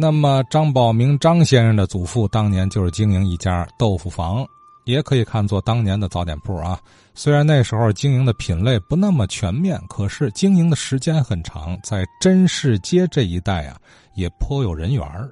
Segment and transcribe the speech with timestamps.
[0.00, 4.46] 那么张宝明张先生的祖父当年就是经营一家豆腐房，
[4.84, 6.78] 也可以看作当年的早点铺啊。
[7.14, 13.76] 虽然那时候经营的品类不那么全面，可是经营的时间很长，在真市街这一带啊，
[14.14, 15.28] 也颇有人缘儿。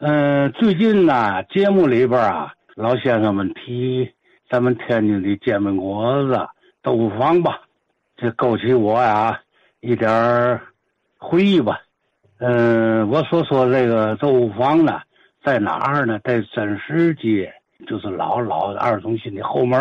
[0.00, 4.06] 嗯，最近呢，节目里边啊，老先生们提
[4.50, 6.38] 咱们天津的煎饼果子、
[6.82, 7.58] 豆腐坊吧，
[8.18, 9.40] 这勾起我呀
[9.80, 10.60] 一点
[11.16, 11.80] 回忆吧。
[12.38, 15.00] 嗯，我所说这个豆腐坊呢，
[15.44, 16.18] 在哪儿呢？
[16.24, 17.52] 在真实街，
[17.86, 19.78] 就是老老二中心的后门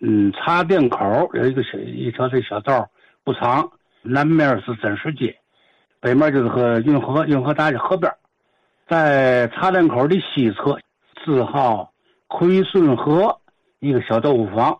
[0.00, 2.88] 嗯，茶店口有一个小一条这小道
[3.24, 3.70] 不长，
[4.02, 5.36] 南面是真实街，
[6.00, 8.12] 北面就是和运河运河大街河边
[8.88, 10.78] 在茶店口的西侧，
[11.24, 11.92] 字号
[12.26, 13.38] 奎顺河
[13.78, 14.76] 一个小豆腐坊，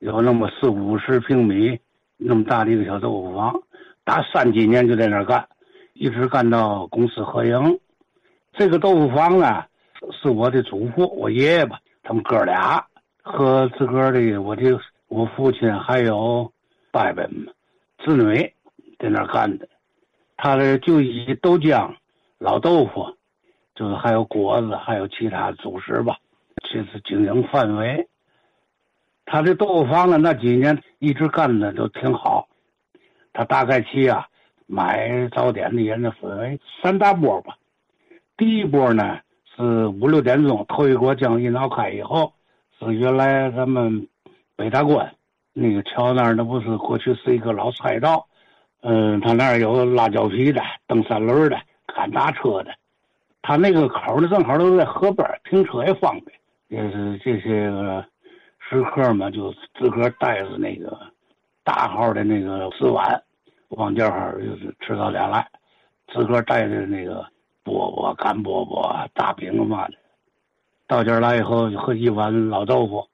[0.00, 1.78] 有那么四五十平米
[2.16, 3.54] 那么大的一个小豆腐坊，
[4.04, 5.46] 打三几年就在那儿干。
[6.00, 7.78] 一直干到公司合营，
[8.54, 9.66] 这个豆腐坊呢，
[10.10, 12.82] 是我的祖父、我爷爷吧，他们哥俩
[13.22, 16.50] 和自个儿的我的我父亲还有
[16.90, 17.54] 伯伯们、
[18.02, 18.50] 子女
[18.98, 19.68] 在那儿干的。
[20.38, 21.94] 他的就以豆浆、
[22.38, 23.18] 老豆腐，
[23.74, 26.16] 就是还有果子，还有其他主食吧，
[26.62, 28.08] 这是经营范围。
[29.26, 32.48] 他的豆腐坊呢，那几年一直干的都挺好。
[33.34, 34.28] 他大概期啊。
[34.70, 37.56] 买早点的人呢分为三大波吧。
[38.36, 39.18] 第一波呢
[39.56, 42.32] 是五六点钟，头一锅浆一闹开以后，
[42.78, 44.06] 是原来咱们
[44.54, 45.12] 北大关
[45.52, 48.28] 那个桥那儿，那不是过去是一个老菜道。
[48.82, 52.70] 嗯，他那儿有拉胶皮的、蹬三轮的、砍大车的。
[53.42, 56.38] 他那个口呢，正好都在河边，停车也方便。
[56.68, 58.04] 也是这些个
[58.60, 60.96] 食客嘛，就自个带着那个
[61.64, 63.20] 大号的那个瓷碗。
[63.70, 65.46] 往这儿就是吃早点来，
[66.12, 67.24] 自个儿带的那个
[67.64, 69.94] 饽饽、干饽饽、大饼嘛的，
[70.88, 73.06] 到这儿来以后喝一碗老豆腐，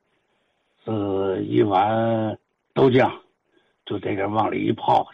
[0.85, 2.39] 是一碗
[2.73, 3.11] 豆浆，
[3.85, 5.07] 就在这往里一泡，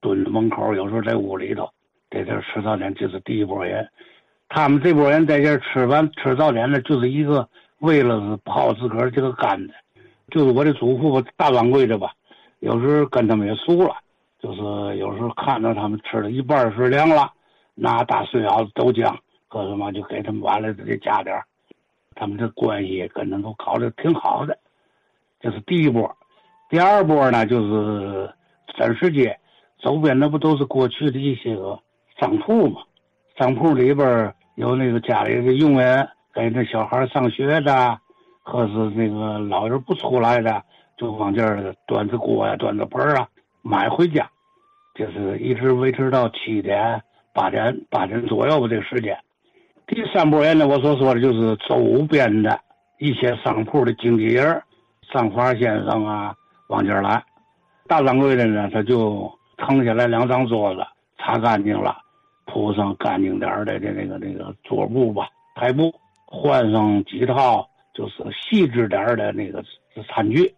[0.00, 1.70] 蹲门口，有时候在屋里头，
[2.10, 3.88] 在这吃早点，这是第一波人。
[4.50, 9.72] 他们这波人在这吃完吃早点呢，就是一个为了泡自个儿这个干的，
[10.30, 12.12] 就是我的祖父大掌柜的吧，
[12.58, 13.96] 有时候跟他们也熟了。
[14.44, 17.32] 就是有时候看到他们吃了一半是凉了，
[17.74, 19.16] 拿大水舀子豆浆，
[19.48, 21.34] 搁什么就给他们碗里再加点
[22.14, 24.58] 他们这关系跟他都搞得挺好的。
[25.40, 26.14] 这是第一波，
[26.68, 28.30] 第二波呢就是
[28.76, 29.34] 真实街
[29.78, 31.80] 周边那不都是过去的一些个
[32.20, 32.82] 商铺嘛？
[33.38, 37.98] 商铺里边有那个家里的佣人给那小孩上学的，
[38.42, 40.62] 或是那个老人不出来的，
[40.98, 43.26] 就往这儿端着锅呀、端着盆啊
[43.62, 44.30] 买回家。
[44.94, 49.18] 就是一直维持到七点、八点、八点左右吧，这个时间。
[49.86, 52.58] 第三波人呢，我所说的就是周边的
[52.98, 54.62] 一些商铺的经纪人，
[55.12, 56.34] 上华先生啊，
[56.68, 57.22] 往这儿来。
[57.86, 60.80] 大掌柜的呢，他就腾下来两张桌子，
[61.18, 61.98] 擦干净了，
[62.46, 65.92] 铺上干净点儿的这那个那个桌布吧、台布，
[66.24, 69.62] 换上几套就是细致点儿的那个
[70.08, 70.54] 餐具，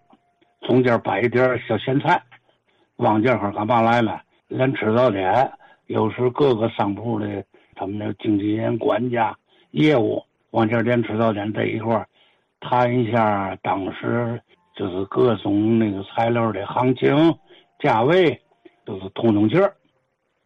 [0.60, 2.22] 中间摆一点小咸菜，
[2.97, 4.22] 往这儿干嘛来了？
[4.49, 5.51] 连吃早点，
[5.87, 9.37] 有时各个商铺的他们的经纪人、管家、
[9.73, 12.07] 业务往这连吃早点在一块儿
[12.61, 14.41] 谈一下当时
[14.75, 17.34] 就是各种那个材料的行情、
[17.79, 18.41] 价位，
[18.84, 19.75] 都是通通气儿。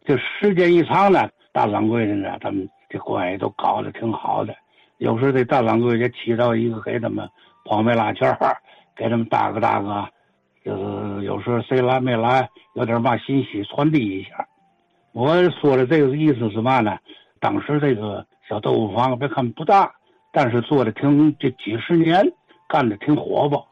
[0.03, 4.55] 这时间一长呢，大掌柜的呢，他们这关系都搞得挺好的。
[4.97, 7.29] 有时这大掌柜也起到一个给他们
[7.65, 8.57] 泡媒拉圈儿，
[8.95, 10.07] 给他们搭个搭个。
[10.63, 14.47] 就是有时候谁来没来，有点嘛信息传递一下。
[15.11, 16.97] 我说的这个意思是嘛呢？
[17.39, 19.91] 当时这个小豆腐坊别看不大，
[20.31, 22.23] 但是做的挺这几十年，
[22.69, 23.67] 干的挺火爆。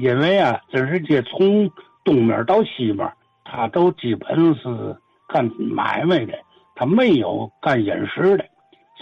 [0.00, 1.70] 因为啊，真是这从
[2.02, 3.06] 东面到西面，
[3.44, 4.96] 他都基本是
[5.28, 6.32] 干买卖的，
[6.74, 8.44] 他没有干饮食的，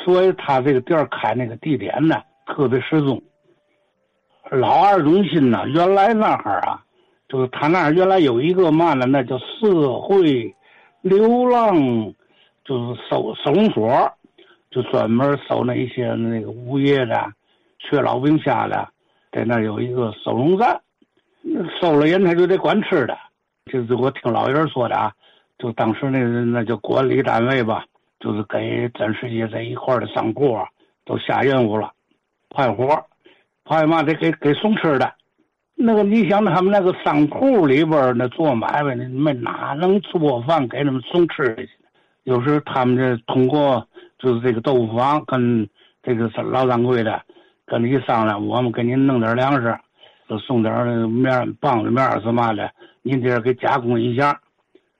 [0.04, 3.22] 所以他这个店开那个地点呢特别适中。
[4.50, 6.84] 老二中心呢，原来那儿啊。
[7.32, 10.54] 就是他那儿原来有一个嘛呢，那叫社会
[11.00, 11.74] 流浪，
[12.62, 14.12] 就是收收容所，
[14.70, 17.32] 就专门收那一些那个无业的、
[17.78, 18.86] 缺老病瞎的，
[19.30, 20.78] 在那有一个收容站，
[21.80, 23.16] 收了人他就得管吃的。
[23.72, 25.10] 就是我听老人说的啊，
[25.58, 27.86] 就当时那那叫管理单位吧，
[28.20, 30.68] 就是给咱世界在一块的商铺啊，
[31.06, 31.92] 都下任务了，
[32.50, 33.06] 派活，
[33.64, 35.14] 派嘛得给给送吃的。
[35.74, 41.70] 那个，你想他们那个商铺里边那做买卖的，你们哪能做饭给他们送吃的去？
[42.24, 43.86] 有时他们这通过
[44.18, 45.68] 就是这个豆腐坊跟
[46.02, 47.20] 这个老掌柜的
[47.66, 49.76] 跟你商量，我们给您弄点粮食，
[50.46, 52.70] 送点面棒子面什么的，
[53.02, 54.40] 您这给加工一下。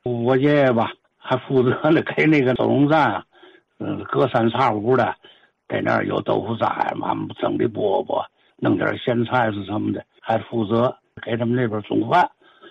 [0.03, 3.25] 我爷爷吧还负责呢，给那个收容站啊，
[3.79, 5.15] 嗯，隔三差五的
[5.69, 8.25] 在那儿有豆腐渣嘛，蒸的饽饽，
[8.57, 12.31] 弄点咸菜是什么的，还负责给他们那边送饭，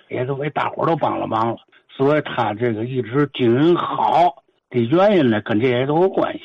[0.09, 1.57] 也都给大伙都帮了忙了。
[1.89, 6.41] 所以他这个一直经营好的原因呢，跟这些都有关系。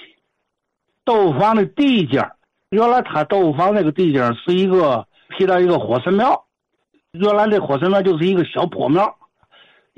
[1.05, 2.29] 豆腐坊的地界
[2.69, 6.45] 原来他豆腐坊那个地界是一个劈到一个火神庙，
[7.13, 9.17] 原来这火神庙就是一个小破庙。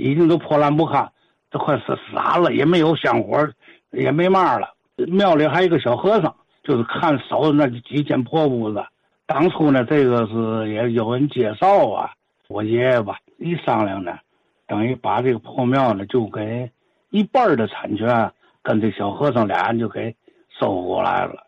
[0.00, 1.10] 已经都破烂不堪，
[1.50, 3.50] 都快是傻了，也没有香火，
[3.90, 4.72] 也没嘛了。
[5.08, 8.80] 庙里还有一个小和尚，就是看守那几间破屋子。
[9.28, 12.10] 当初呢，这个是也有人介绍啊，
[12.48, 14.18] 我爷爷吧一商量呢，
[14.66, 16.70] 等于把这个破庙呢就给
[17.10, 18.32] 一半的产权
[18.62, 20.16] 跟这小和尚俩人就给
[20.58, 21.46] 收过来了。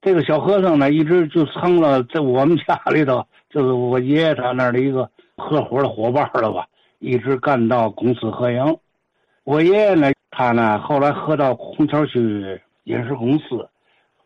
[0.00, 6.64] 这个小和尚呢，一直就成了在我们家里头，就是我爷爷他那儿的一个合伙的伙伴了吧。
[7.00, 8.78] 一直干到公私合营，
[9.42, 13.68] 我爷爷呢，他呢后来合到虹桥区饮食公司，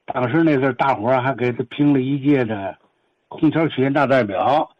[0.06, 2.77] 当时那阵大伙儿还给他评了一届的
[3.29, 4.71] 虹桥区人大代表。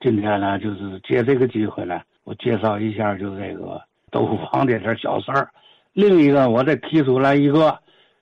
[0.00, 3.80] 今天呢，就是借这个机会呢，我介绍一下，就这个
[4.10, 5.50] 豆腐坊这点小事儿。
[5.92, 7.78] 另一个，我再提出来一个，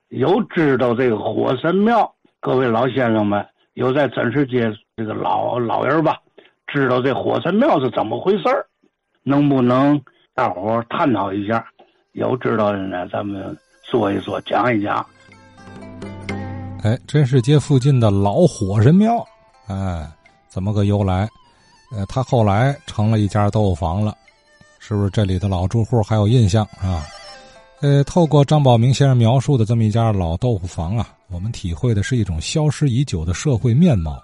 [0.09, 6.19] 有知道这个火神庙，各位老先生们，有在真实街这个老老人吧，
[6.67, 8.67] 知道这火神庙是怎么回事儿。
[9.23, 10.01] 能不能
[10.35, 11.65] 大伙儿探讨一下？
[12.13, 15.07] 有知道的呢，咱们说一说，讲一讲。
[16.89, 19.23] 哎，真实街附近的老火神庙，
[19.67, 20.11] 哎，
[20.49, 21.29] 怎么个由来？
[21.93, 24.17] 呃，他后来成了一家豆腐坊了，
[24.79, 25.11] 是不是？
[25.11, 27.05] 这里的老住户还有印象啊？
[27.83, 34.19] 呃，透过张宝明先生描述的这么一家老豆腐坊啊，我们体会的是一种消失已久的社会面貌。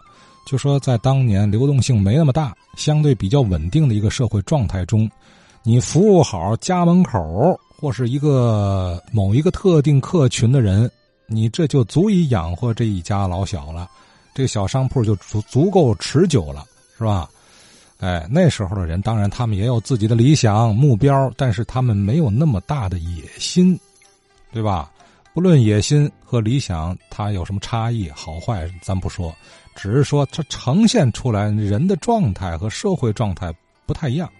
[0.46, 5.10] 就说在当年流动性没那么大、相对比较稳定的一个社会状态中，
[5.62, 10.90] 你服务好家门口或是一个某一个特定客群的人，
[11.34, 13.90] 你这就足以养活这一家老小了，
[14.32, 16.64] 这个小商铺就足足够持久了，
[16.96, 17.28] 是吧？
[18.00, 23.78] 哎，那时候的人当然他们也有自己的理想目标，但是他们没有那么大的野心，
[24.52, 24.90] 对吧？
[25.32, 29.34] 不论野心和理想，它有什么差异，好坏咱不说。
[29.74, 33.52] 只是说，它呈现出来人的状态和社会状态
[33.86, 34.30] 不太一样。